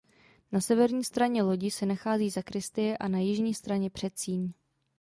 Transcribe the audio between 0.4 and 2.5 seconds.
Na severní straně lodi se nachází